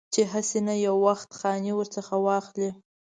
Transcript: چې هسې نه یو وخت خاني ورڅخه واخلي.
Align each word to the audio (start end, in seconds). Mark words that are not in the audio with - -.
چې 0.13 0.21
هسې 0.31 0.59
نه 0.67 0.75
یو 0.85 0.95
وخت 1.07 1.29
خاني 1.39 1.71
ورڅخه 1.75 2.15
واخلي. 2.25 2.69